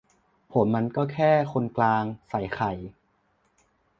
[0.53, 2.71] "ผมมันแค่คนกลาง" ใส่ไข่